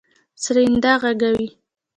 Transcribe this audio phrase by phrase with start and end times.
[0.43, 1.47] سرېنده غږوي.